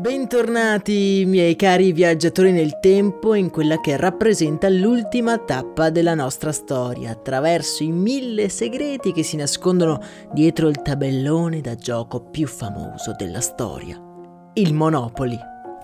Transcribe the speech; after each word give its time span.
Bentornati 0.00 1.24
miei 1.26 1.56
cari 1.56 1.92
viaggiatori 1.92 2.52
nel 2.52 2.80
tempo 2.80 3.34
in 3.34 3.50
quella 3.50 3.80
che 3.80 3.98
rappresenta 3.98 4.70
l'ultima 4.70 5.36
tappa 5.36 5.90
della 5.90 6.14
nostra 6.14 6.52
storia, 6.52 7.10
attraverso 7.10 7.82
i 7.82 7.92
mille 7.92 8.48
segreti 8.48 9.12
che 9.12 9.22
si 9.22 9.36
nascondono 9.36 10.00
dietro 10.32 10.68
il 10.68 10.80
tabellone 10.80 11.60
da 11.60 11.74
gioco 11.74 12.22
più 12.22 12.46
famoso 12.46 13.12
della 13.14 13.42
storia, 13.42 14.00
il 14.54 14.72
Monopoli. 14.72 15.38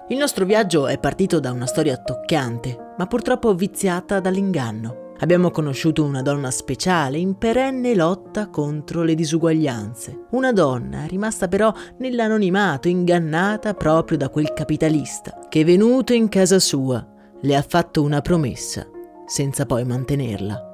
Il 0.09 0.17
nostro 0.17 0.47
viaggio 0.47 0.87
è 0.87 0.98
partito 0.98 1.39
da 1.39 1.53
una 1.53 1.67
storia 1.67 1.98
toccante, 1.98 2.94
ma 2.97 3.06
purtroppo 3.06 3.55
viziata 3.55 4.19
dall'inganno. 4.19 5.06
Abbiamo 5.20 5.50
conosciuto 5.50 6.05
una 6.05 6.20
donna 6.20 6.50
speciale 6.50 7.17
in 7.17 7.39
perenne 7.39 7.95
lotta 7.95 8.50
contro 8.50 9.03
le 9.03 9.14
disuguaglianze. 9.14 10.27
Una 10.33 10.53
donna 10.53 11.06
rimasta 11.06 11.48
però 11.48 11.72
nell'anonimato, 11.98 12.88
ingannata 12.88 13.72
proprio 13.72 14.19
da 14.19 14.28
quel 14.28 14.53
capitalista, 14.53 15.47
che 15.49 15.65
venuto 15.65 16.12
in 16.12 16.28
casa 16.28 16.59
sua 16.59 17.06
le 17.41 17.56
ha 17.56 17.65
fatto 17.66 18.03
una 18.03 18.21
promessa, 18.21 18.87
senza 19.27 19.65
poi 19.65 19.84
mantenerla. 19.84 20.71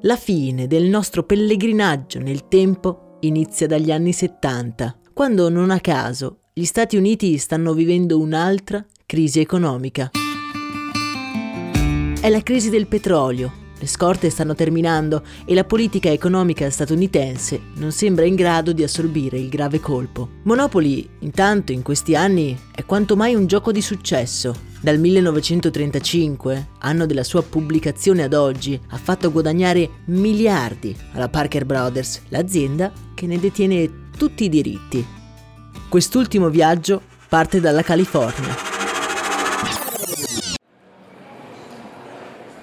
La 0.00 0.16
fine 0.16 0.66
del 0.66 0.84
nostro 0.84 1.22
pellegrinaggio 1.22 2.18
nel 2.18 2.48
tempo 2.48 3.18
inizia 3.20 3.68
dagli 3.68 3.92
anni 3.92 4.12
70, 4.12 4.96
quando 5.14 5.48
non 5.48 5.70
a 5.70 5.78
caso 5.78 6.38
gli 6.52 6.64
Stati 6.64 6.96
Uniti 6.96 7.38
stanno 7.38 7.72
vivendo 7.74 8.18
un'altra 8.18 8.84
crisi 9.06 9.38
economica. 9.38 10.10
È 12.22 12.30
la 12.30 12.44
crisi 12.44 12.70
del 12.70 12.86
petrolio. 12.86 13.52
Le 13.80 13.86
scorte 13.88 14.30
stanno 14.30 14.54
terminando 14.54 15.24
e 15.44 15.54
la 15.54 15.64
politica 15.64 16.08
economica 16.08 16.70
statunitense 16.70 17.60
non 17.78 17.90
sembra 17.90 18.24
in 18.24 18.36
grado 18.36 18.72
di 18.72 18.84
assorbire 18.84 19.40
il 19.40 19.48
grave 19.48 19.80
colpo. 19.80 20.28
Monopoly, 20.44 21.04
intanto, 21.18 21.72
in 21.72 21.82
questi 21.82 22.14
anni 22.14 22.56
è 22.72 22.84
quanto 22.84 23.16
mai 23.16 23.34
un 23.34 23.48
gioco 23.48 23.72
di 23.72 23.82
successo. 23.82 24.54
Dal 24.80 25.00
1935, 25.00 26.68
anno 26.78 27.06
della 27.06 27.24
sua 27.24 27.42
pubblicazione 27.42 28.22
ad 28.22 28.34
oggi, 28.34 28.80
ha 28.90 28.98
fatto 28.98 29.32
guadagnare 29.32 29.90
miliardi 30.04 30.96
alla 31.14 31.28
Parker 31.28 31.64
Brothers, 31.64 32.20
l'azienda 32.28 32.92
che 33.14 33.26
ne 33.26 33.40
detiene 33.40 34.10
tutti 34.16 34.44
i 34.44 34.48
diritti. 34.48 35.04
Quest'ultimo 35.88 36.50
viaggio 36.50 37.02
parte 37.28 37.58
dalla 37.58 37.82
California 37.82 38.71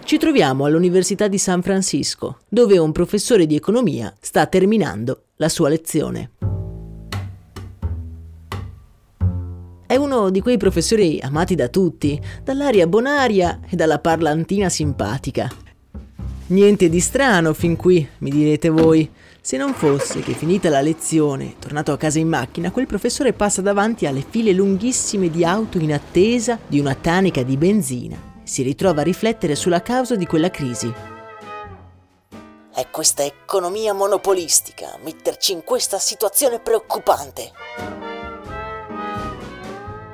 Ci 0.09 0.17
troviamo 0.17 0.65
all'Università 0.65 1.27
di 1.27 1.37
San 1.37 1.61
Francisco, 1.61 2.39
dove 2.49 2.79
un 2.79 2.91
professore 2.91 3.45
di 3.45 3.55
economia 3.55 4.11
sta 4.19 4.47
terminando 4.47 5.25
la 5.35 5.47
sua 5.49 5.69
lezione. 5.69 6.31
È 9.85 9.95
uno 9.95 10.31
di 10.31 10.41
quei 10.41 10.57
professori 10.57 11.19
amati 11.21 11.53
da 11.53 11.67
tutti, 11.67 12.19
dall'aria 12.43 12.87
bonaria 12.87 13.59
e 13.69 13.75
dalla 13.75 13.99
parlantina 13.99 14.67
simpatica. 14.67 15.47
Niente 16.47 16.89
di 16.89 16.99
strano 16.99 17.53
fin 17.53 17.75
qui, 17.75 18.09
mi 18.17 18.31
direte 18.31 18.69
voi, 18.69 19.07
se 19.39 19.57
non 19.57 19.75
fosse 19.75 20.21
che 20.21 20.33
finita 20.33 20.69
la 20.69 20.81
lezione, 20.81 21.53
tornato 21.59 21.91
a 21.91 21.97
casa 21.97 22.17
in 22.17 22.29
macchina, 22.29 22.71
quel 22.71 22.87
professore 22.87 23.33
passa 23.33 23.61
davanti 23.61 24.07
alle 24.07 24.25
file 24.27 24.53
lunghissime 24.53 25.29
di 25.29 25.45
auto 25.45 25.77
in 25.77 25.93
attesa 25.93 26.57
di 26.65 26.79
una 26.79 26.95
tanica 26.95 27.43
di 27.43 27.57
benzina 27.57 28.28
si 28.49 28.63
ritrova 28.63 29.01
a 29.01 29.03
riflettere 29.03 29.55
sulla 29.55 29.81
causa 29.81 30.15
di 30.15 30.25
quella 30.25 30.49
crisi. 30.49 30.91
È 32.73 32.89
questa 32.89 33.23
economia 33.23 33.93
monopolistica 33.93 34.93
a 34.93 34.99
metterci 35.03 35.51
in 35.51 35.63
questa 35.63 35.99
situazione 35.99 36.59
preoccupante. 36.59 37.51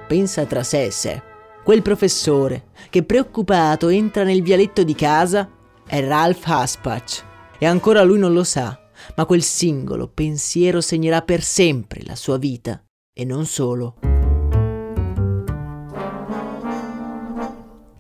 Pensa 0.08 0.46
tra 0.46 0.64
sé 0.64 0.84
e 0.84 0.92
sé. 0.92 1.22
Quel 1.64 1.82
professore 1.82 2.68
che 2.90 3.04
preoccupato 3.04 3.88
entra 3.88 4.24
nel 4.24 4.44
vialetto 4.44 4.84
di 4.84 4.94
casa 4.94 5.50
è 5.88 6.06
Ralph 6.06 6.44
Haspach 6.46 7.24
e 7.58 7.66
ancora 7.66 8.04
lui 8.04 8.20
non 8.20 8.34
lo 8.34 8.44
sa, 8.44 8.78
ma 9.16 9.26
quel 9.26 9.44
singolo 9.44 10.08
pensiero 10.08 10.82
segnerà 10.82 11.22
per 11.22 11.42
sempre 11.42 12.04
la 12.04 12.16
sua 12.16 12.38
vita 12.38 12.84
e 13.14 13.24
non 13.24 13.46
solo. 13.46 14.15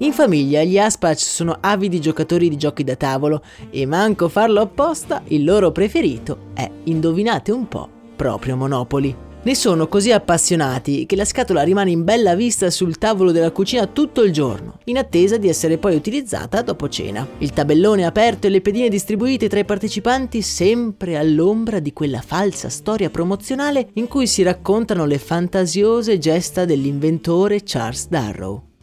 In 0.05 0.13
famiglia 0.13 0.61
gli 0.61 0.77
Aspach 0.77 1.17
sono 1.17 1.57
avidi 1.59 1.99
giocatori 1.99 2.47
di 2.47 2.57
giochi 2.57 2.83
da 2.83 2.95
tavolo 2.95 3.41
e 3.71 3.87
manco 3.87 4.29
farlo 4.29 4.61
apposta, 4.61 5.23
il 5.29 5.43
loro 5.43 5.71
preferito 5.71 6.51
è, 6.53 6.69
indovinate 6.83 7.51
un 7.51 7.67
po', 7.67 7.89
proprio 8.15 8.55
Monopoli. 8.55 9.15
Ne 9.41 9.55
sono 9.55 9.87
così 9.87 10.11
appassionati 10.11 11.07
che 11.07 11.15
la 11.15 11.25
scatola 11.25 11.63
rimane 11.63 11.89
in 11.89 12.03
bella 12.03 12.35
vista 12.35 12.69
sul 12.69 12.99
tavolo 12.99 13.31
della 13.31 13.49
cucina 13.49 13.87
tutto 13.87 14.21
il 14.21 14.31
giorno, 14.31 14.77
in 14.83 14.99
attesa 14.99 15.37
di 15.37 15.49
essere 15.49 15.79
poi 15.79 15.95
utilizzata 15.95 16.61
dopo 16.61 16.87
cena. 16.87 17.27
Il 17.39 17.53
tabellone 17.53 18.05
aperto 18.05 18.45
e 18.45 18.51
le 18.51 18.61
pedine 18.61 18.89
distribuite 18.89 19.49
tra 19.49 19.57
i 19.57 19.65
partecipanti 19.65 20.43
sempre 20.43 21.17
all'ombra 21.17 21.79
di 21.79 21.93
quella 21.93 22.21
falsa 22.21 22.69
storia 22.69 23.09
promozionale 23.09 23.89
in 23.93 24.07
cui 24.07 24.27
si 24.27 24.43
raccontano 24.43 25.05
le 25.05 25.17
fantasiose 25.17 26.19
gesta 26.19 26.63
dell'inventore 26.63 27.63
Charles 27.63 28.07
Darrow. 28.07 28.73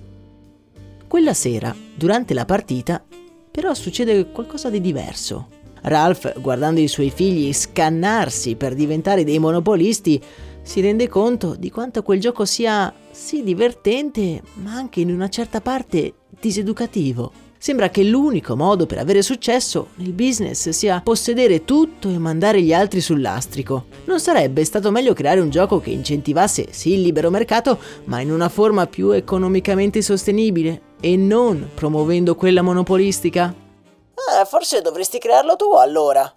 Quella 1.12 1.34
sera, 1.34 1.76
durante 1.94 2.32
la 2.32 2.46
partita, 2.46 3.04
però 3.50 3.74
succede 3.74 4.30
qualcosa 4.30 4.70
di 4.70 4.80
diverso. 4.80 5.48
Ralph, 5.82 6.40
guardando 6.40 6.80
i 6.80 6.88
suoi 6.88 7.10
figli 7.10 7.52
scannarsi 7.52 8.54
per 8.54 8.72
diventare 8.72 9.22
dei 9.22 9.38
monopolisti, 9.38 10.18
si 10.62 10.80
rende 10.80 11.08
conto 11.08 11.54
di 11.54 11.70
quanto 11.70 12.02
quel 12.02 12.18
gioco 12.18 12.46
sia 12.46 12.90
sì 13.10 13.42
divertente, 13.42 14.40
ma 14.54 14.72
anche 14.72 15.00
in 15.00 15.12
una 15.12 15.28
certa 15.28 15.60
parte 15.60 16.14
diseducativo. 16.40 17.30
Sembra 17.58 17.90
che 17.90 18.02
l'unico 18.04 18.56
modo 18.56 18.86
per 18.86 18.96
avere 18.96 19.20
successo 19.20 19.88
nel 19.96 20.14
business 20.14 20.70
sia 20.70 21.02
possedere 21.02 21.66
tutto 21.66 22.08
e 22.08 22.16
mandare 22.16 22.62
gli 22.62 22.72
altri 22.72 23.02
sul 23.02 23.20
lastrico. 23.20 23.84
Non 24.06 24.18
sarebbe 24.18 24.64
stato 24.64 24.90
meglio 24.90 25.12
creare 25.12 25.40
un 25.40 25.50
gioco 25.50 25.78
che 25.78 25.90
incentivasse 25.90 26.68
sì 26.70 26.94
il 26.94 27.02
libero 27.02 27.30
mercato, 27.30 27.78
ma 28.06 28.20
in 28.20 28.32
una 28.32 28.48
forma 28.48 28.86
più 28.86 29.10
economicamente 29.10 30.00
sostenibile? 30.00 30.90
E 31.02 31.16
non 31.16 31.70
promuovendo 31.74 32.36
quella 32.36 32.62
monopolistica? 32.62 33.52
Eh, 33.52 34.44
forse 34.46 34.80
dovresti 34.80 35.18
crearlo 35.18 35.56
tu 35.56 35.72
allora. 35.72 36.32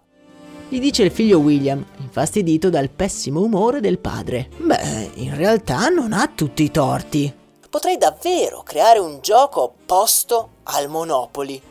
Gli 0.68 0.80
dice 0.80 1.04
il 1.04 1.12
figlio 1.12 1.38
William, 1.38 1.86
infastidito 2.00 2.72
dal 2.72 2.90
pessimo 2.90 3.42
umore 3.42 3.80
del 3.80 4.00
padre. 4.00 4.50
Beh, 4.58 5.12
in 5.16 5.36
realtà 5.36 5.90
non 5.90 6.12
ha 6.12 6.28
tutti 6.34 6.64
i 6.64 6.72
torti. 6.72 7.32
Potrei 7.70 7.98
davvero 7.98 8.64
creare 8.64 8.98
un 8.98 9.20
gioco 9.22 9.62
opposto 9.62 10.50
al 10.64 10.90
Monopoli. 10.90 11.62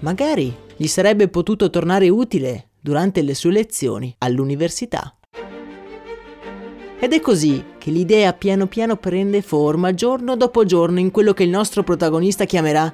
Magari 0.00 0.54
gli 0.76 0.86
sarebbe 0.86 1.28
potuto 1.28 1.70
tornare 1.70 2.10
utile 2.10 2.68
durante 2.78 3.22
le 3.22 3.34
sue 3.34 3.52
lezioni 3.52 4.14
all'università. 4.18 5.16
Ed 7.02 7.12
è 7.12 7.18
così 7.18 7.64
che 7.78 7.90
l'idea 7.90 8.32
piano 8.32 8.68
piano 8.68 8.94
prende 8.94 9.42
forma 9.42 9.92
giorno 9.92 10.36
dopo 10.36 10.64
giorno 10.64 11.00
in 11.00 11.10
quello 11.10 11.32
che 11.32 11.42
il 11.42 11.50
nostro 11.50 11.82
protagonista 11.82 12.44
chiamerà 12.44 12.92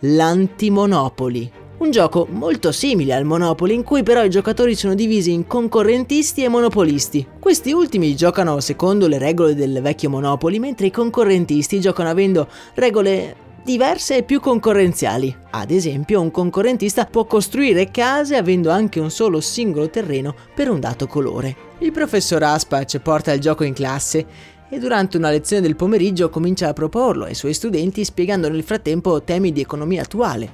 l'antimonopoli. 0.00 1.50
Un 1.78 1.90
gioco 1.90 2.26
molto 2.28 2.70
simile 2.70 3.14
al 3.14 3.24
Monopoly 3.24 3.72
in 3.72 3.82
cui 3.82 4.02
però 4.02 4.22
i 4.22 4.28
giocatori 4.28 4.74
sono 4.74 4.94
divisi 4.94 5.32
in 5.32 5.46
concorrentisti 5.46 6.44
e 6.44 6.48
monopolisti. 6.48 7.26
Questi 7.40 7.72
ultimi 7.72 8.14
giocano 8.14 8.60
secondo 8.60 9.08
le 9.08 9.16
regole 9.16 9.54
del 9.54 9.80
vecchio 9.80 10.10
Monopoly 10.10 10.58
mentre 10.58 10.88
i 10.88 10.90
concorrentisti 10.90 11.80
giocano 11.80 12.10
avendo 12.10 12.48
regole 12.74 13.45
diverse 13.66 14.18
e 14.18 14.22
più 14.22 14.38
concorrenziali. 14.38 15.36
Ad 15.50 15.72
esempio, 15.72 16.20
un 16.20 16.30
concorrentista 16.30 17.04
può 17.04 17.24
costruire 17.24 17.90
case 17.90 18.36
avendo 18.36 18.70
anche 18.70 19.00
un 19.00 19.10
solo 19.10 19.40
singolo 19.40 19.90
terreno 19.90 20.36
per 20.54 20.70
un 20.70 20.78
dato 20.78 21.08
colore. 21.08 21.74
Il 21.78 21.90
professor 21.90 22.40
Aspach 22.44 23.00
porta 23.00 23.32
il 23.32 23.40
gioco 23.40 23.64
in 23.64 23.74
classe 23.74 24.24
e 24.68 24.78
durante 24.78 25.16
una 25.16 25.30
lezione 25.30 25.62
del 25.62 25.74
pomeriggio 25.74 26.30
comincia 26.30 26.68
a 26.68 26.72
proporlo 26.72 27.24
ai 27.24 27.34
suoi 27.34 27.54
studenti 27.54 28.04
spiegando 28.04 28.48
nel 28.48 28.62
frattempo 28.62 29.20
temi 29.22 29.50
di 29.50 29.62
economia 29.62 30.02
attuale. 30.02 30.48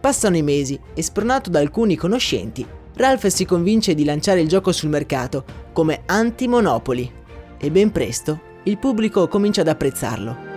Passano 0.00 0.38
i 0.38 0.42
mesi 0.42 0.80
e 0.94 1.02
spronato 1.02 1.50
da 1.50 1.58
alcuni 1.58 1.94
conoscenti, 1.94 2.66
Ralph 2.96 3.26
si 3.26 3.44
convince 3.44 3.92
di 3.94 4.04
lanciare 4.04 4.40
il 4.40 4.48
gioco 4.48 4.72
sul 4.72 4.88
mercato 4.88 5.44
come 5.74 6.04
anti-monopoli 6.06 7.12
e 7.58 7.70
ben 7.70 7.92
presto 7.92 8.52
il 8.62 8.78
pubblico 8.78 9.28
comincia 9.28 9.60
ad 9.60 9.68
apprezzarlo. 9.68 10.53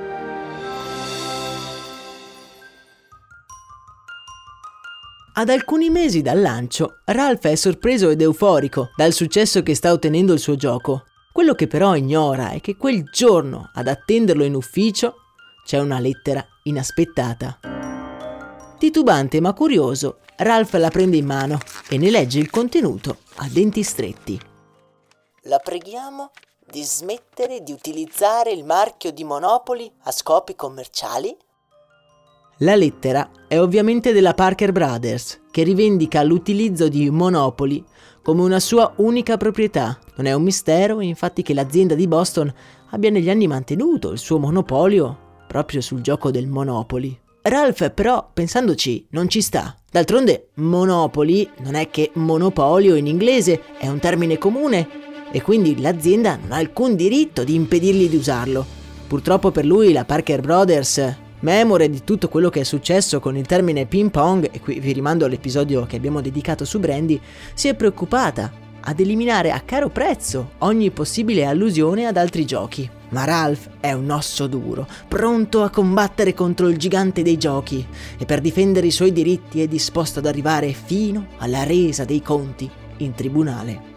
Ad 5.39 5.49
alcuni 5.49 5.91
mesi 5.91 6.23
dal 6.23 6.41
lancio, 6.41 7.01
Ralph 7.05 7.45
è 7.45 7.53
sorpreso 7.53 8.09
ed 8.09 8.21
euforico 8.21 8.89
dal 8.95 9.13
successo 9.13 9.61
che 9.61 9.75
sta 9.75 9.91
ottenendo 9.91 10.33
il 10.33 10.39
suo 10.39 10.55
gioco. 10.55 11.03
Quello 11.31 11.53
che 11.53 11.67
però 11.67 11.95
ignora 11.95 12.49
è 12.49 12.59
che 12.59 12.75
quel 12.75 13.03
giorno, 13.11 13.69
ad 13.75 13.87
attenderlo 13.87 14.43
in 14.43 14.55
ufficio, 14.55 15.13
c'è 15.63 15.77
una 15.77 15.99
lettera 15.99 16.43
inaspettata. 16.63 17.59
Titubante 18.79 19.39
ma 19.39 19.53
curioso, 19.53 20.21
Ralph 20.37 20.73
la 20.73 20.89
prende 20.89 21.17
in 21.17 21.27
mano 21.27 21.59
e 21.87 21.99
ne 21.99 22.09
legge 22.09 22.39
il 22.39 22.49
contenuto 22.49 23.17
a 23.35 23.47
denti 23.47 23.83
stretti. 23.83 24.41
La 25.41 25.59
preghiamo 25.59 26.31
di 26.65 26.81
smettere 26.81 27.61
di 27.61 27.71
utilizzare 27.71 28.49
il 28.49 28.63
marchio 28.63 29.11
di 29.11 29.23
Monopoli 29.23 29.87
a 30.05 30.11
scopi 30.11 30.55
commerciali? 30.55 31.37
La 32.61 32.75
lettera 32.75 33.29
è 33.47 33.59
ovviamente 33.59 34.13
della 34.13 34.33
Parker 34.33 34.71
Brothers, 34.71 35.41
che 35.51 35.61
rivendica 35.61 36.23
l'utilizzo 36.23 36.87
di 36.87 37.07
Monopoly 37.11 37.83
come 38.23 38.41
una 38.41 38.59
sua 38.59 38.93
unica 38.95 39.37
proprietà. 39.37 39.99
Non 40.15 40.25
è 40.25 40.33
un 40.33 40.41
mistero, 40.41 40.99
infatti, 40.99 41.43
che 41.43 41.53
l'azienda 41.53 41.93
di 41.93 42.07
Boston 42.07 42.51
abbia 42.89 43.11
negli 43.11 43.29
anni 43.29 43.45
mantenuto 43.45 44.09
il 44.09 44.17
suo 44.17 44.39
monopolio 44.39 45.25
proprio 45.47 45.81
sul 45.81 46.01
gioco 46.01 46.31
del 46.31 46.47
Monopoly. 46.47 47.15
Ralph 47.43 47.91
però, 47.91 48.27
pensandoci, 48.33 49.05
non 49.11 49.29
ci 49.29 49.41
sta. 49.41 49.75
D'altronde, 49.91 50.49
Monopoly 50.55 51.47
non 51.59 51.75
è 51.75 51.91
che 51.91 52.09
monopolio 52.15 52.95
in 52.95 53.05
inglese, 53.05 53.77
è 53.77 53.87
un 53.87 53.99
termine 53.99 54.39
comune 54.39 54.89
e 55.31 55.43
quindi 55.43 55.79
l'azienda 55.79 56.35
non 56.41 56.53
ha 56.53 56.57
alcun 56.57 56.95
diritto 56.95 57.43
di 57.43 57.53
impedirgli 57.53 58.09
di 58.09 58.17
usarlo. 58.17 58.65
Purtroppo 59.07 59.51
per 59.51 59.63
lui 59.63 59.93
la 59.93 60.05
Parker 60.05 60.41
Brothers, 60.41 61.25
memore 61.47 61.89
di 61.89 62.03
tutto 62.03 62.27
quello 62.27 62.49
che 62.49 62.59
è 62.59 62.63
successo 62.65 63.21
con 63.21 63.37
il 63.37 63.45
termine 63.45 63.85
ping 63.85 64.11
pong, 64.11 64.49
e 64.51 64.59
qui 64.59 64.81
vi 64.81 64.91
rimando 64.91 65.23
all'episodio 65.23 65.85
che 65.85 65.95
abbiamo 65.95 66.19
dedicato 66.19 66.65
su 66.65 66.77
Brandy, 66.77 67.17
si 67.53 67.69
è 67.69 67.73
preoccupata 67.73 68.51
ad 68.81 68.99
eliminare 68.99 69.51
a 69.51 69.61
caro 69.61 69.87
prezzo 69.87 70.51
ogni 70.59 70.91
possibile 70.91 71.45
allusione 71.45 72.05
ad 72.05 72.17
altri 72.17 72.45
giochi. 72.45 72.89
Ma 73.09 73.23
Ralph 73.23 73.69
è 73.79 73.93
un 73.93 74.09
osso 74.09 74.47
duro, 74.47 74.85
pronto 75.07 75.63
a 75.63 75.69
combattere 75.69 76.33
contro 76.33 76.67
il 76.67 76.75
gigante 76.75 77.21
dei 77.21 77.37
giochi 77.37 77.85
e 78.17 78.25
per 78.25 78.41
difendere 78.41 78.87
i 78.87 78.91
suoi 78.91 79.13
diritti 79.13 79.61
è 79.61 79.67
disposto 79.69 80.19
ad 80.19 80.25
arrivare 80.25 80.73
fino 80.73 81.27
alla 81.37 81.63
resa 81.63 82.03
dei 82.03 82.21
conti 82.21 82.69
in 82.97 83.13
tribunale. 83.13 83.96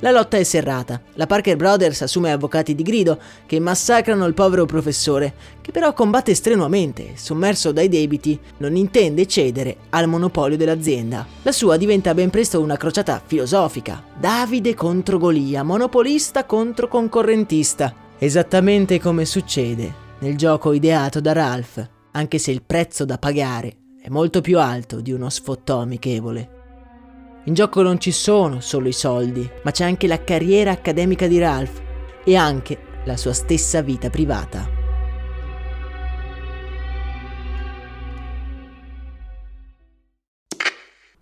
La 0.00 0.12
lotta 0.12 0.36
è 0.36 0.44
serrata. 0.44 1.00
La 1.14 1.26
Parker 1.26 1.56
Brothers 1.56 2.02
assume 2.02 2.30
avvocati 2.30 2.74
di 2.74 2.84
grido 2.84 3.18
che 3.46 3.58
massacrano 3.58 4.26
il 4.26 4.34
povero 4.34 4.64
professore, 4.64 5.34
che 5.60 5.72
però 5.72 5.92
combatte 5.92 6.34
strenuamente, 6.34 7.12
sommerso 7.14 7.72
dai 7.72 7.88
debiti, 7.88 8.38
non 8.58 8.76
intende 8.76 9.26
cedere 9.26 9.76
al 9.90 10.06
monopolio 10.06 10.56
dell'azienda. 10.56 11.26
La 11.42 11.50
sua 11.50 11.76
diventa 11.76 12.14
ben 12.14 12.30
presto 12.30 12.60
una 12.60 12.76
crociata 12.76 13.20
filosofica. 13.24 14.04
Davide 14.16 14.74
contro 14.74 15.18
Golia, 15.18 15.64
monopolista 15.64 16.44
contro 16.44 16.86
concorrentista. 16.86 17.92
Esattamente 18.18 19.00
come 19.00 19.24
succede 19.24 20.06
nel 20.20 20.36
gioco 20.36 20.72
ideato 20.72 21.20
da 21.20 21.32
Ralph, 21.32 21.88
anche 22.12 22.38
se 22.38 22.50
il 22.52 22.62
prezzo 22.62 23.04
da 23.04 23.18
pagare 23.18 23.76
è 24.00 24.08
molto 24.08 24.40
più 24.40 24.58
alto 24.58 25.00
di 25.00 25.12
uno 25.12 25.28
sfottò 25.28 25.80
amichevole. 25.80 26.57
In 27.48 27.54
gioco 27.54 27.80
non 27.80 27.98
ci 27.98 28.12
sono 28.12 28.60
solo 28.60 28.88
i 28.88 28.92
soldi, 28.92 29.50
ma 29.62 29.70
c'è 29.70 29.82
anche 29.82 30.06
la 30.06 30.22
carriera 30.22 30.70
accademica 30.70 31.26
di 31.26 31.38
Ralph 31.38 31.80
e 32.22 32.36
anche 32.36 32.78
la 33.06 33.16
sua 33.16 33.32
stessa 33.32 33.80
vita 33.80 34.10
privata. 34.10 34.77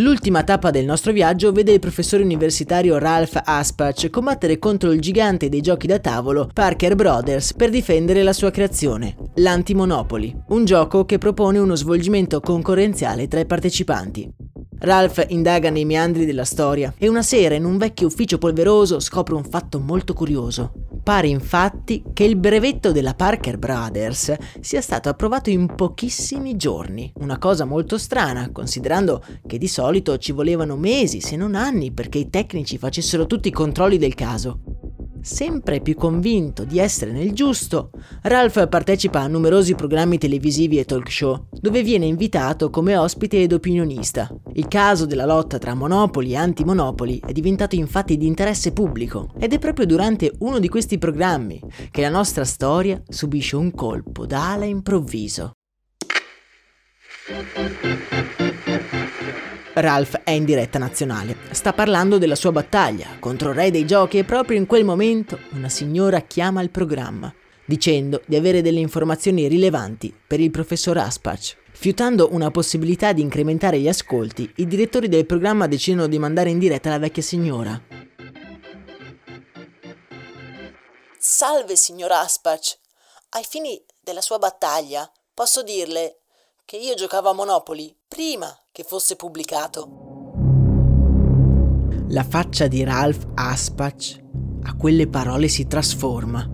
L'ultima 0.00 0.44
tappa 0.44 0.70
del 0.70 0.84
nostro 0.84 1.10
viaggio 1.10 1.50
vede 1.50 1.72
il 1.72 1.80
professore 1.80 2.22
universitario 2.22 2.98
Ralph 2.98 3.40
Aspach 3.44 4.08
combattere 4.10 4.60
contro 4.60 4.92
il 4.92 5.00
gigante 5.00 5.48
dei 5.48 5.60
giochi 5.60 5.88
da 5.88 5.98
tavolo 5.98 6.48
Parker 6.52 6.94
Brothers 6.94 7.52
per 7.54 7.70
difendere 7.70 8.22
la 8.22 8.32
sua 8.32 8.52
creazione, 8.52 9.16
l'Antimonopoli, 9.34 10.44
un 10.50 10.64
gioco 10.64 11.04
che 11.04 11.18
propone 11.18 11.58
uno 11.58 11.74
svolgimento 11.74 12.38
concorrenziale 12.38 13.26
tra 13.26 13.40
i 13.40 13.46
partecipanti. 13.46 14.30
Ralph 14.78 15.24
indaga 15.30 15.68
nei 15.70 15.84
meandri 15.84 16.24
della 16.24 16.44
storia 16.44 16.94
e 16.96 17.08
una 17.08 17.22
sera 17.22 17.56
in 17.56 17.64
un 17.64 17.76
vecchio 17.76 18.06
ufficio 18.06 18.38
polveroso 18.38 19.00
scopre 19.00 19.34
un 19.34 19.42
fatto 19.42 19.80
molto 19.80 20.14
curioso. 20.14 20.87
Pare 21.08 21.28
infatti 21.28 22.02
che 22.12 22.24
il 22.24 22.36
brevetto 22.36 22.92
della 22.92 23.14
Parker 23.14 23.56
Brothers 23.56 24.34
sia 24.60 24.82
stato 24.82 25.08
approvato 25.08 25.48
in 25.48 25.74
pochissimi 25.74 26.54
giorni, 26.54 27.10
una 27.20 27.38
cosa 27.38 27.64
molto 27.64 27.96
strana 27.96 28.52
considerando 28.52 29.24
che 29.46 29.56
di 29.56 29.68
solito 29.68 30.18
ci 30.18 30.32
volevano 30.32 30.76
mesi 30.76 31.22
se 31.22 31.34
non 31.34 31.54
anni 31.54 31.92
perché 31.92 32.18
i 32.18 32.28
tecnici 32.28 32.76
facessero 32.76 33.24
tutti 33.24 33.48
i 33.48 33.52
controlli 33.52 33.96
del 33.96 34.14
caso. 34.14 34.77
Sempre 35.20 35.80
più 35.80 35.94
convinto 35.94 36.64
di 36.64 36.78
essere 36.78 37.12
nel 37.12 37.32
giusto, 37.32 37.90
Ralph 38.22 38.68
partecipa 38.68 39.20
a 39.20 39.26
numerosi 39.26 39.74
programmi 39.74 40.16
televisivi 40.16 40.78
e 40.78 40.84
talk 40.84 41.10
show, 41.10 41.46
dove 41.50 41.82
viene 41.82 42.06
invitato 42.06 42.70
come 42.70 42.96
ospite 42.96 43.42
ed 43.42 43.52
opinionista. 43.52 44.28
Il 44.54 44.68
caso 44.68 45.06
della 45.06 45.26
lotta 45.26 45.58
tra 45.58 45.74
monopoli 45.74 46.32
e 46.32 46.36
antimonopoli 46.36 47.20
è 47.26 47.32
diventato 47.32 47.74
infatti 47.74 48.16
di 48.16 48.26
interesse 48.26 48.72
pubblico 48.72 49.32
ed 49.38 49.52
è 49.52 49.58
proprio 49.58 49.86
durante 49.86 50.32
uno 50.38 50.58
di 50.58 50.68
questi 50.68 50.98
programmi 50.98 51.60
che 51.90 52.00
la 52.00 52.10
nostra 52.10 52.44
storia 52.44 53.02
subisce 53.08 53.56
un 53.56 53.72
colpo 53.72 54.24
d'ala 54.24 54.64
improvviso. 54.64 55.52
Ralph 59.80 60.20
è 60.24 60.30
in 60.30 60.44
diretta 60.44 60.78
nazionale. 60.78 61.36
Sta 61.50 61.72
parlando 61.72 62.18
della 62.18 62.34
sua 62.34 62.52
battaglia 62.52 63.16
contro 63.18 63.50
il 63.50 63.56
re 63.56 63.70
dei 63.70 63.86
giochi 63.86 64.18
e 64.18 64.24
proprio 64.24 64.58
in 64.58 64.66
quel 64.66 64.84
momento 64.84 65.38
una 65.52 65.68
signora 65.68 66.20
chiama 66.20 66.62
il 66.62 66.70
programma, 66.70 67.32
dicendo 67.64 68.22
di 68.26 68.36
avere 68.36 68.62
delle 68.62 68.80
informazioni 68.80 69.48
rilevanti 69.48 70.14
per 70.26 70.40
il 70.40 70.50
professor 70.50 70.98
Aspach. 70.98 71.56
Fiutando 71.72 72.28
una 72.32 72.50
possibilità 72.50 73.12
di 73.12 73.22
incrementare 73.22 73.78
gli 73.78 73.88
ascolti, 73.88 74.50
i 74.56 74.66
direttori 74.66 75.08
del 75.08 75.26
programma 75.26 75.66
decidono 75.66 76.08
di 76.08 76.18
mandare 76.18 76.50
in 76.50 76.58
diretta 76.58 76.90
la 76.90 76.98
vecchia 76.98 77.22
signora. 77.22 77.80
Salve, 81.18 81.76
signor 81.76 82.10
Aspach. 82.12 82.78
Ai 83.30 83.44
fini 83.48 83.80
della 84.00 84.20
sua 84.20 84.38
battaglia, 84.38 85.10
posso 85.34 85.62
dirle 85.62 86.17
che 86.68 86.76
io 86.76 86.92
giocavo 86.92 87.30
a 87.30 87.32
Monopoli 87.32 87.96
prima 88.06 88.54
che 88.70 88.82
fosse 88.82 89.16
pubblicato. 89.16 89.88
La 92.08 92.22
faccia 92.24 92.66
di 92.66 92.84
Ralph 92.84 93.26
Aspach 93.32 94.22
a 94.64 94.76
quelle 94.76 95.08
parole 95.08 95.48
si 95.48 95.66
trasforma. 95.66 96.46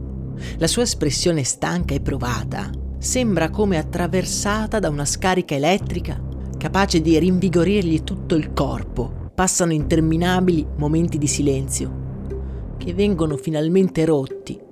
La 0.59 0.69
sua 0.69 0.83
espressione 0.83 1.43
stanca 1.43 1.95
e 1.95 2.01
provata 2.01 2.71
sembra 2.97 3.51
come 3.51 3.77
attraversata 3.77 4.79
da 4.79 4.89
una 4.89 5.05
scarica 5.05 5.57
elettrica 5.57 6.23
capace 6.57 7.01
di 7.01 7.19
rinvigorirgli 7.19 8.05
tutto 8.05 8.37
il 8.37 8.53
corpo. 8.53 9.33
Passano 9.35 9.73
interminabili 9.73 10.65
momenti 10.77 11.19
di 11.19 11.27
silenzio 11.27 12.77
che 12.79 12.95
vengono 12.95 13.37
finalmente 13.37 14.05
rotti 14.05 14.63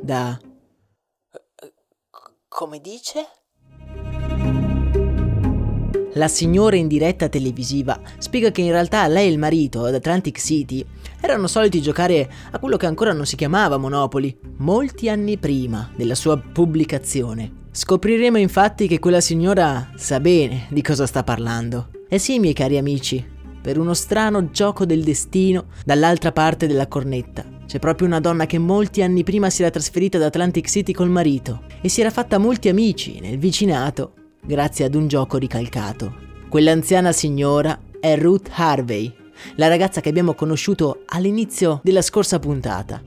da... 0.00 0.38
Come 2.46 2.80
dice? 2.80 3.37
La 6.18 6.26
signora 6.26 6.74
in 6.74 6.88
diretta 6.88 7.28
televisiva 7.28 8.00
spiega 8.18 8.50
che 8.50 8.60
in 8.60 8.72
realtà 8.72 9.06
lei 9.06 9.28
e 9.28 9.30
il 9.30 9.38
marito 9.38 9.84
ad 9.84 9.94
Atlantic 9.94 10.36
City 10.40 10.84
erano 11.20 11.46
soliti 11.46 11.80
giocare 11.80 12.28
a 12.50 12.58
quello 12.58 12.76
che 12.76 12.86
ancora 12.86 13.12
non 13.12 13.24
si 13.24 13.36
chiamava 13.36 13.76
Monopoly, 13.76 14.36
molti 14.56 15.08
anni 15.08 15.38
prima 15.38 15.92
della 15.94 16.16
sua 16.16 16.36
pubblicazione. 16.36 17.66
Scopriremo 17.70 18.36
infatti 18.36 18.88
che 18.88 18.98
quella 18.98 19.20
signora 19.20 19.92
sa 19.94 20.18
bene 20.18 20.66
di 20.70 20.82
cosa 20.82 21.06
sta 21.06 21.22
parlando. 21.22 21.90
E 22.08 22.18
sì, 22.18 22.40
miei 22.40 22.52
cari 22.52 22.78
amici, 22.78 23.24
per 23.62 23.78
uno 23.78 23.94
strano 23.94 24.50
gioco 24.50 24.84
del 24.84 25.04
destino, 25.04 25.66
dall'altra 25.84 26.32
parte 26.32 26.66
della 26.66 26.88
cornetta 26.88 27.44
c'è 27.68 27.78
proprio 27.78 28.06
una 28.06 28.18
donna 28.18 28.46
che 28.46 28.58
molti 28.58 29.02
anni 29.02 29.22
prima 29.22 29.50
si 29.50 29.60
era 29.60 29.70
trasferita 29.70 30.16
ad 30.16 30.24
Atlantic 30.24 30.66
City 30.66 30.92
col 30.92 31.10
marito 31.10 31.64
e 31.82 31.90
si 31.90 32.00
era 32.00 32.10
fatta 32.10 32.38
molti 32.38 32.70
amici 32.70 33.20
nel 33.20 33.36
vicinato 33.36 34.14
grazie 34.48 34.86
ad 34.86 34.94
un 34.94 35.08
gioco 35.08 35.36
ricalcato. 35.36 36.14
Quell'anziana 36.48 37.12
signora 37.12 37.78
è 38.00 38.16
Ruth 38.16 38.48
Harvey, 38.54 39.14
la 39.56 39.68
ragazza 39.68 40.00
che 40.00 40.08
abbiamo 40.08 40.32
conosciuto 40.32 41.02
all'inizio 41.04 41.80
della 41.84 42.00
scorsa 42.00 42.38
puntata. 42.38 43.02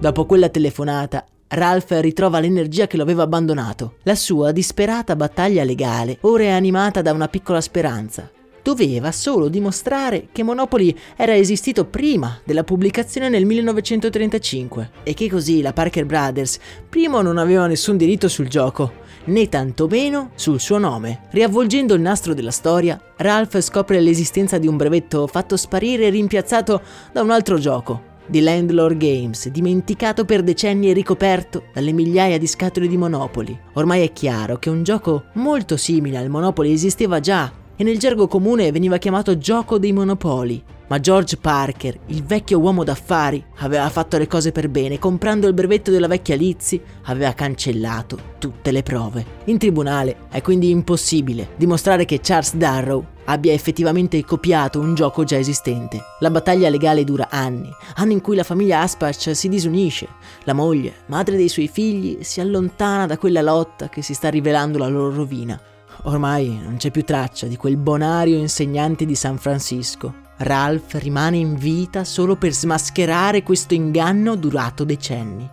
Dopo 0.00 0.26
quella 0.26 0.48
telefonata, 0.48 1.24
Ralph 1.46 1.96
ritrova 2.00 2.40
l'energia 2.40 2.88
che 2.88 2.96
lo 2.96 3.04
aveva 3.04 3.22
abbandonato. 3.22 3.98
La 4.02 4.16
sua 4.16 4.50
disperata 4.50 5.14
battaglia 5.14 5.62
legale 5.62 6.18
ora 6.22 6.42
è 6.42 6.48
animata 6.48 7.00
da 7.00 7.12
una 7.12 7.28
piccola 7.28 7.60
speranza. 7.60 8.28
Doveva 8.64 9.12
solo 9.12 9.48
dimostrare 9.48 10.28
che 10.32 10.42
Monopoly 10.42 10.96
era 11.16 11.36
esistito 11.36 11.84
prima 11.84 12.40
della 12.44 12.64
pubblicazione 12.64 13.28
nel 13.28 13.44
1935 13.44 14.90
e 15.04 15.14
che 15.14 15.28
così 15.28 15.62
la 15.62 15.72
Parker 15.72 16.04
Brothers 16.04 16.58
primo 16.88 17.22
non 17.22 17.38
aveva 17.38 17.66
nessun 17.66 17.96
diritto 17.96 18.28
sul 18.28 18.48
gioco 18.48 19.01
né 19.24 19.48
tantomeno 19.48 20.30
sul 20.34 20.60
suo 20.60 20.78
nome. 20.78 21.22
Riavvolgendo 21.30 21.94
il 21.94 22.00
nastro 22.00 22.34
della 22.34 22.50
storia, 22.50 23.00
Ralph 23.16 23.60
scopre 23.60 24.00
l'esistenza 24.00 24.58
di 24.58 24.66
un 24.66 24.76
brevetto 24.76 25.26
fatto 25.26 25.56
sparire 25.56 26.06
e 26.06 26.10
rimpiazzato 26.10 26.80
da 27.12 27.22
un 27.22 27.30
altro 27.30 27.58
gioco, 27.58 28.10
di 28.26 28.40
Landlord 28.40 28.96
Games, 28.96 29.48
dimenticato 29.48 30.24
per 30.24 30.42
decenni 30.42 30.90
e 30.90 30.92
ricoperto 30.92 31.64
dalle 31.72 31.92
migliaia 31.92 32.38
di 32.38 32.46
scatole 32.46 32.86
di 32.86 32.96
Monopoli. 32.96 33.58
Ormai 33.74 34.02
è 34.02 34.12
chiaro 34.12 34.58
che 34.58 34.70
un 34.70 34.82
gioco 34.82 35.24
molto 35.34 35.76
simile 35.76 36.18
al 36.18 36.28
Monopoli 36.28 36.72
esisteva 36.72 37.20
già 37.20 37.60
e 37.76 37.84
nel 37.84 37.98
gergo 37.98 38.26
comune 38.26 38.70
veniva 38.70 38.98
chiamato 38.98 39.38
gioco 39.38 39.78
dei 39.78 39.92
monopoli. 39.92 40.62
Ma 40.88 41.00
George 41.00 41.38
Parker, 41.38 41.98
il 42.08 42.22
vecchio 42.22 42.58
uomo 42.58 42.84
d'affari, 42.84 43.42
aveva 43.60 43.88
fatto 43.88 44.18
le 44.18 44.26
cose 44.26 44.52
per 44.52 44.68
bene, 44.68 44.98
comprando 44.98 45.46
il 45.46 45.54
brevetto 45.54 45.90
della 45.90 46.06
vecchia 46.06 46.36
Lizzie, 46.36 46.82
aveva 47.04 47.32
cancellato 47.32 48.18
tutte 48.38 48.70
le 48.70 48.82
prove. 48.82 49.24
In 49.44 49.56
tribunale 49.56 50.26
è 50.28 50.42
quindi 50.42 50.68
impossibile 50.68 51.50
dimostrare 51.56 52.04
che 52.04 52.20
Charles 52.20 52.56
Darrow 52.56 53.06
abbia 53.24 53.54
effettivamente 53.54 54.22
copiato 54.22 54.80
un 54.80 54.94
gioco 54.94 55.24
già 55.24 55.38
esistente. 55.38 55.98
La 56.20 56.30
battaglia 56.30 56.68
legale 56.68 57.04
dura 57.04 57.28
anni, 57.30 57.70
anni 57.94 58.12
in 58.12 58.20
cui 58.20 58.36
la 58.36 58.42
famiglia 58.42 58.82
Aspach 58.82 59.34
si 59.34 59.48
disunisce, 59.48 60.08
la 60.44 60.52
moglie, 60.52 60.92
madre 61.06 61.36
dei 61.36 61.48
suoi 61.48 61.68
figli, 61.68 62.18
si 62.20 62.42
allontana 62.42 63.06
da 63.06 63.16
quella 63.16 63.40
lotta 63.40 63.88
che 63.88 64.02
si 64.02 64.12
sta 64.12 64.28
rivelando 64.28 64.76
la 64.76 64.88
loro 64.88 65.14
rovina. 65.14 65.58
Ormai 66.04 66.58
non 66.60 66.76
c'è 66.78 66.90
più 66.90 67.04
traccia 67.04 67.46
di 67.46 67.56
quel 67.56 67.76
bonario 67.76 68.36
insegnante 68.36 69.06
di 69.06 69.14
San 69.14 69.38
Francisco. 69.38 70.12
Ralph 70.38 70.94
rimane 70.94 71.36
in 71.36 71.54
vita 71.54 72.02
solo 72.02 72.34
per 72.36 72.52
smascherare 72.52 73.44
questo 73.44 73.74
inganno 73.74 74.34
durato 74.34 74.82
decenni. 74.82 75.48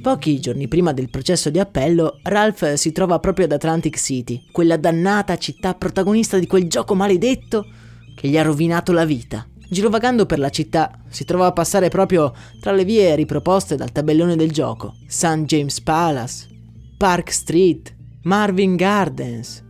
Pochi 0.00 0.40
giorni 0.40 0.68
prima 0.68 0.92
del 0.92 1.10
processo 1.10 1.50
di 1.50 1.58
appello, 1.58 2.20
Ralph 2.22 2.74
si 2.74 2.92
trova 2.92 3.18
proprio 3.18 3.46
ad 3.46 3.52
Atlantic 3.52 3.98
City, 3.98 4.46
quella 4.52 4.76
dannata 4.76 5.36
città 5.36 5.74
protagonista 5.74 6.38
di 6.38 6.46
quel 6.46 6.68
gioco 6.68 6.94
maledetto 6.94 7.66
che 8.14 8.28
gli 8.28 8.38
ha 8.38 8.42
rovinato 8.42 8.92
la 8.92 9.04
vita. 9.04 9.46
Girovagando 9.68 10.26
per 10.26 10.38
la 10.38 10.50
città, 10.50 10.90
si 11.08 11.24
trova 11.24 11.46
a 11.46 11.52
passare 11.52 11.88
proprio 11.88 12.32
tra 12.60 12.72
le 12.72 12.84
vie 12.84 13.14
riproposte 13.14 13.74
dal 13.74 13.90
tabellone 13.90 14.36
del 14.36 14.52
gioco. 14.52 14.94
St. 15.08 15.42
James 15.44 15.80
Palace, 15.80 16.48
Park 16.96 17.32
Street, 17.32 17.94
Marvin 18.22 18.76
Gardens. 18.76 19.64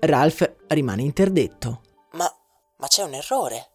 Ralph 0.00 0.56
rimane 0.68 1.02
interdetto. 1.02 1.80
Ma, 2.12 2.26
ma 2.78 2.86
c'è 2.86 3.02
un 3.02 3.14
errore. 3.14 3.70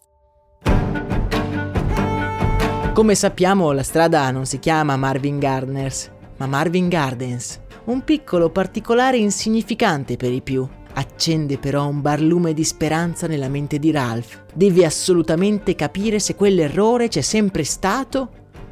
Come 2.93 3.15
sappiamo, 3.15 3.71
la 3.71 3.83
strada 3.83 4.29
non 4.31 4.45
si 4.45 4.59
chiama 4.59 4.97
Marvin 4.97 5.39
Gardens, 5.39 6.11
ma 6.37 6.47
Marvin 6.47 6.89
Gardens. 6.89 7.59
Un 7.85 8.03
piccolo 8.03 8.49
particolare 8.49 9.17
insignificante 9.17 10.15
per 10.15 10.31
i 10.31 10.41
più, 10.41 10.67
Accende 10.95 11.57
però 11.57 11.87
un 11.87 12.01
barlume 12.01 12.53
di 12.53 12.63
speranza 12.63 13.25
nella 13.27 13.49
mente 13.49 13.79
di 13.79 13.91
Ralph. 13.91 14.43
Deve 14.53 14.85
assolutamente 14.85 15.75
capire 15.75 16.19
se 16.19 16.35
quell'errore 16.35 17.07
c'è 17.07 17.21
sempre 17.21 17.63
stato 17.63 18.29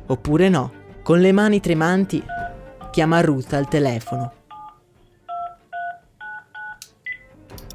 oppure 0.08 0.50
no. 0.50 0.72
Con 1.04 1.20
le 1.20 1.32
mani 1.32 1.60
tremanti 1.60 2.24
chiama 2.92 3.22
Ruth 3.22 3.54
al 3.54 3.68
telefono. 3.68 4.34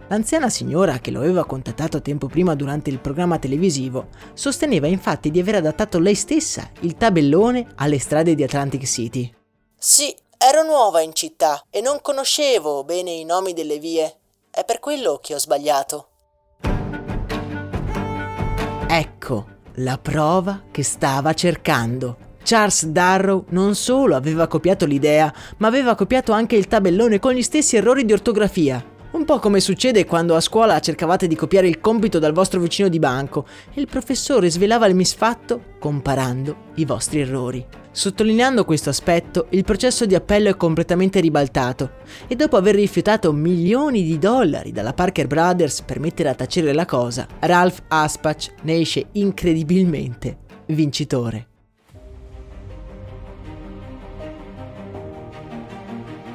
L'anziana 0.09 0.49
signora, 0.49 0.99
che 0.99 1.11
lo 1.11 1.19
aveva 1.19 1.45
contattato 1.45 2.01
tempo 2.01 2.29
prima 2.29 2.55
durante 2.55 2.91
il 2.91 3.01
programma 3.01 3.41
televisivo, 3.41 4.11
sosteneva 4.35 4.87
infatti 4.87 5.33
di 5.33 5.41
aver 5.41 5.57
adattato 5.57 5.99
lei 5.99 6.15
stessa 6.15 6.71
il 6.83 6.97
tabellone 6.97 7.67
alle 7.75 7.99
strade 7.99 8.37
di 8.37 8.45
Atlantic 8.45 8.85
City. 8.85 9.35
Sì, 9.77 10.15
ero 10.39 10.63
nuova 10.63 11.01
in 11.01 11.13
città 11.13 11.65
e 11.69 11.81
non 11.81 11.99
conoscevo 12.01 12.85
bene 12.85 13.11
i 13.11 13.25
nomi 13.25 13.53
delle 13.53 13.81
vie. 13.81 14.17
È 14.57 14.65
per 14.65 14.79
quello 14.79 15.21
che 15.23 15.35
ho 15.35 15.39
sbagliato. 15.39 16.09
Ecco 18.89 19.47
la 19.75 19.99
prova 19.99 20.63
che 20.71 20.83
stava 20.83 21.35
cercando. 21.35 22.17
Charles 22.43 22.87
Darrow 22.87 23.45
non 23.51 23.75
solo 23.75 24.17
aveva 24.17 24.47
copiato 24.47 24.87
l'idea, 24.87 25.31
ma 25.59 25.67
aveva 25.67 25.95
copiato 25.95 26.33
anche 26.33 26.57
il 26.57 26.69
tabellone 26.69 27.19
con 27.19 27.35
gli 27.35 27.43
stessi 27.43 27.77
errori 27.77 28.07
di 28.07 28.15
ortografia. 28.15 28.83
Un 29.11 29.27
po' 29.27 29.41
come 29.41 29.61
succede 29.61 30.07
quando 30.07 30.35
a 30.35 30.41
scuola 30.41 30.81
cercavate 30.81 31.27
di 31.27 31.37
copiare 31.37 31.69
il 31.69 31.79
compito 31.79 32.19
dal 32.19 32.33
vostro 32.33 32.59
vicino 32.59 32.89
di 32.89 32.99
banco 32.99 33.47
e 33.75 33.81
il 33.83 33.89
professore 33.89 34.51
svelava 34.51 34.87
il 34.87 34.95
misfatto 34.95 35.75
comparando 35.79 36.73
i 36.77 36.87
vostri 36.87 37.21
errori. 37.21 37.86
Sottolineando 37.97 38.67
questo 38.67 38.91
aspetto, 38.91 39.47
il 39.53 39.65
processo 39.65 40.05
di 40.05 40.15
appello 40.15 40.51
è 40.51 40.57
completamente 40.59 41.19
ribaltato 41.19 41.93
e 42.27 42.37
dopo 42.37 42.59
aver 42.59 42.75
rifiutato 42.75 43.33
milioni 43.33 44.03
di 44.03 44.19
dollari 44.19 44.71
dalla 44.71 44.93
Parker 44.93 45.27
Brothers 45.27 45.81
per 45.81 45.99
mettere 45.99 46.29
a 46.29 46.35
tacere 46.35 46.75
la 46.75 46.85
cosa, 46.85 47.27
Ralph 47.39 47.85
Aspach 47.89 48.53
ne 48.65 48.81
esce 48.81 49.07
incredibilmente 49.13 50.37
vincitore. 50.67 51.47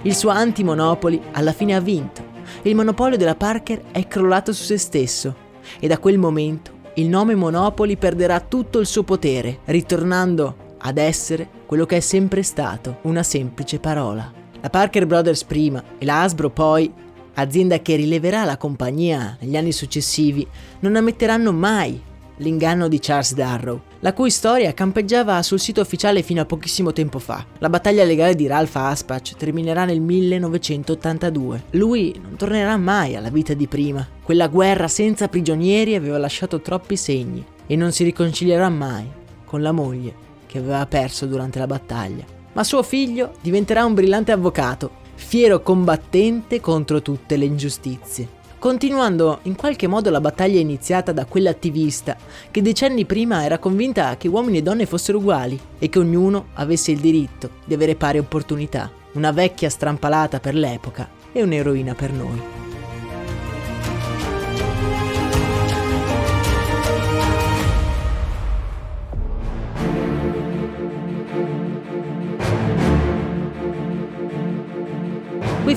Il 0.01 0.15
suo 0.15 0.29
anti-Monopoli 0.29 1.21
alla 1.33 1.53
fine 1.53 1.75
ha 1.75 1.79
vinto 1.79 2.23
e 2.63 2.69
il 2.71 2.75
monopolio 2.75 3.17
della 3.17 3.35
Parker 3.35 3.83
è 3.91 4.07
crollato 4.07 4.51
su 4.51 4.63
se 4.63 4.79
stesso 4.79 5.35
e 5.79 5.87
da 5.87 5.99
quel 5.99 6.17
momento 6.17 6.79
il 6.95 7.07
nome 7.07 7.35
Monopoli 7.35 7.97
perderà 7.97 8.39
tutto 8.39 8.79
il 8.79 8.87
suo 8.87 9.03
potere, 9.03 9.59
ritornando 9.65 10.60
ad 10.81 10.97
essere 10.97 11.47
quello 11.65 11.85
che 11.85 11.97
è 11.97 11.99
sempre 11.99 12.43
stato, 12.43 12.99
una 13.03 13.23
semplice 13.23 13.79
parola. 13.79 14.31
La 14.61 14.69
Parker 14.69 15.05
Brothers 15.05 15.43
prima 15.43 15.83
e 15.97 16.05
la 16.05 16.21
Hasbro 16.21 16.49
poi, 16.49 16.91
azienda 17.35 17.79
che 17.79 17.95
rileverà 17.95 18.43
la 18.43 18.57
compagnia 18.57 19.37
negli 19.39 19.55
anni 19.55 19.71
successivi, 19.71 20.45
non 20.81 20.95
ammetteranno 20.95 21.51
mai 21.51 22.01
l'inganno 22.37 22.87
di 22.87 22.99
Charles 22.99 23.33
Darrow, 23.33 23.81
la 23.99 24.13
cui 24.13 24.29
storia 24.29 24.73
campeggiava 24.73 25.41
sul 25.43 25.59
sito 25.59 25.81
ufficiale 25.81 26.23
fino 26.23 26.41
a 26.41 26.45
pochissimo 26.45 26.91
tempo 26.91 27.19
fa. 27.19 27.45
La 27.59 27.69
battaglia 27.69 28.03
legale 28.03 28.35
di 28.35 28.47
Ralph 28.47 28.75
Aspach 28.75 29.35
terminerà 29.35 29.85
nel 29.85 30.01
1982. 30.01 31.63
Lui 31.71 32.19
non 32.21 32.35
tornerà 32.35 32.77
mai 32.77 33.15
alla 33.15 33.29
vita 33.29 33.53
di 33.53 33.67
prima. 33.67 34.07
Quella 34.23 34.47
guerra 34.47 34.87
senza 34.87 35.27
prigionieri 35.27 35.95
aveva 35.95 36.17
lasciato 36.17 36.61
troppi 36.61 36.97
segni 36.97 37.45
e 37.67 37.75
non 37.75 37.91
si 37.91 38.03
riconcilierà 38.03 38.69
mai 38.69 39.07
con 39.45 39.61
la 39.61 39.71
moglie 39.71 40.29
che 40.51 40.57
aveva 40.57 40.85
perso 40.85 41.25
durante 41.25 41.57
la 41.57 41.67
battaglia. 41.67 42.25
Ma 42.51 42.65
suo 42.65 42.83
figlio 42.83 43.35
diventerà 43.39 43.85
un 43.85 43.93
brillante 43.93 44.33
avvocato, 44.33 44.91
fiero 45.15 45.61
combattente 45.61 46.59
contro 46.59 47.01
tutte 47.01 47.37
le 47.37 47.45
ingiustizie 47.45 48.39
continuando 48.61 49.39
in 49.43 49.55
qualche 49.55 49.87
modo 49.87 50.11
la 50.11 50.21
battaglia 50.21 50.59
iniziata 50.59 51.11
da 51.11 51.25
quell'attivista 51.25 52.15
che 52.51 52.61
decenni 52.61 53.05
prima 53.05 53.43
era 53.43 53.57
convinta 53.57 54.15
che 54.17 54.27
uomini 54.27 54.59
e 54.59 54.61
donne 54.61 54.85
fossero 54.85 55.17
uguali 55.17 55.59
e 55.79 55.89
che 55.89 55.97
ognuno 55.97 56.49
avesse 56.53 56.91
il 56.91 56.99
diritto 56.99 57.49
di 57.65 57.73
avere 57.73 57.95
pari 57.95 58.19
opportunità. 58.19 58.91
Una 59.13 59.31
vecchia 59.31 59.67
strampalata 59.67 60.39
per 60.39 60.53
l'epoca 60.53 61.09
e 61.31 61.41
un'eroina 61.41 61.95
per 61.95 62.11
noi. 62.11 62.70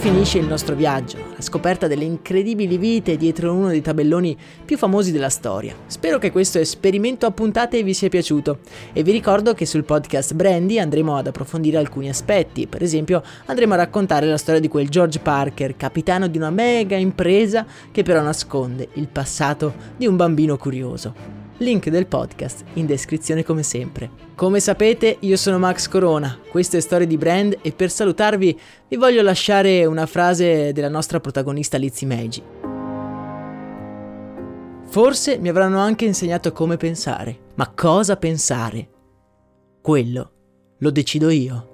Finisce 0.05 0.37
il 0.37 0.47
nostro 0.47 0.75
viaggio, 0.75 1.17
la 1.35 1.41
scoperta 1.41 1.87
delle 1.87 2.05
incredibili 2.05 2.77
vite 2.77 3.17
dietro 3.17 3.55
uno 3.55 3.69
dei 3.69 3.81
tabelloni 3.81 4.37
più 4.63 4.77
famosi 4.77 5.13
della 5.13 5.31
storia. 5.31 5.75
Spero 5.87 6.19
che 6.19 6.31
questo 6.31 6.59
esperimento 6.59 7.25
a 7.25 7.31
puntate 7.31 7.83
vi 7.83 7.95
sia 7.95 8.11
piaciuto 8.11 8.59
e 8.93 9.03
vi 9.03 9.13
ricordo 9.13 9.55
che 9.55 9.65
sul 9.65 9.85
podcast 9.85 10.35
Brandy 10.35 10.79
andremo 10.79 11.17
ad 11.17 11.29
approfondire 11.29 11.79
alcuni 11.79 12.11
aspetti, 12.11 12.67
per 12.67 12.83
esempio 12.83 13.23
andremo 13.47 13.73
a 13.73 13.79
raccontare 13.79 14.27
la 14.27 14.37
storia 14.37 14.61
di 14.61 14.69
quel 14.69 14.91
George 14.91 15.21
Parker, 15.21 15.75
capitano 15.75 16.27
di 16.27 16.37
una 16.37 16.51
mega 16.51 16.97
impresa 16.97 17.65
che 17.91 18.03
però 18.03 18.21
nasconde 18.21 18.89
il 18.95 19.09
passato 19.09 19.73
di 19.97 20.07
un 20.07 20.17
bambino 20.17 20.59
curioso. 20.59 21.44
Link 21.65 21.89
del 21.89 22.07
podcast 22.07 22.63
in 22.75 22.85
descrizione 22.85 23.43
come 23.43 23.63
sempre. 23.63 24.11
Come 24.35 24.61
sapete 24.61 25.17
io 25.21 25.37
sono 25.37 25.59
Max 25.59 25.89
Corona, 25.89 26.39
questo 26.51 26.77
è 26.77 26.81
Storie 26.81 27.07
di 27.07 27.17
Brand 27.17 27.59
e 27.63 27.73
per 27.73 27.91
salutarvi 27.91 28.61
vi 28.89 28.97
voglio 28.97 29.23
lasciare 29.23 29.87
una 29.87 30.05
frase 30.05 30.73
della 30.73 30.91
nostra 30.91 31.19
protagonista 31.21 31.79
Lizzie 31.79 32.07
Meiji. 32.07 32.43
Forse 34.87 35.39
mi 35.39 35.49
avranno 35.49 35.79
anche 35.79 36.05
insegnato 36.05 36.53
come 36.53 36.77
pensare, 36.77 37.37
ma 37.55 37.73
cosa 37.75 38.17
pensare? 38.17 38.89
Quello 39.81 40.31
lo 40.79 40.91
decido 40.91 41.31
io. 41.31 41.74